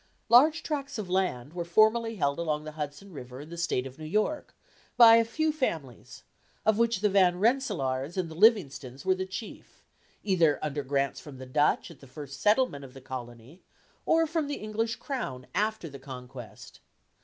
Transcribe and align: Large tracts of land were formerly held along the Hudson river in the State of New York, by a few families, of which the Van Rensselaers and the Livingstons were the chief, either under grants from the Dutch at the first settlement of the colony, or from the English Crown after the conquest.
Large 0.29 0.63
tracts 0.63 0.97
of 0.97 1.11
land 1.11 1.53
were 1.53 1.63
formerly 1.63 2.15
held 2.15 2.39
along 2.39 2.63
the 2.63 2.71
Hudson 2.71 3.13
river 3.13 3.39
in 3.41 3.49
the 3.49 3.55
State 3.57 3.85
of 3.85 3.99
New 3.99 4.05
York, 4.05 4.55
by 4.97 5.17
a 5.17 5.23
few 5.23 5.51
families, 5.51 6.23
of 6.65 6.79
which 6.79 7.01
the 7.01 7.07
Van 7.09 7.37
Rensselaers 7.39 8.17
and 8.17 8.27
the 8.27 8.33
Livingstons 8.33 9.05
were 9.05 9.13
the 9.13 9.27
chief, 9.27 9.83
either 10.23 10.57
under 10.63 10.81
grants 10.81 11.19
from 11.19 11.37
the 11.37 11.45
Dutch 11.45 11.91
at 11.91 11.99
the 11.99 12.07
first 12.07 12.41
settlement 12.41 12.83
of 12.83 12.95
the 12.95 12.99
colony, 13.01 13.61
or 14.03 14.25
from 14.25 14.47
the 14.47 14.55
English 14.57 14.95
Crown 14.95 15.45
after 15.53 15.87
the 15.87 15.99
conquest. 15.99 16.79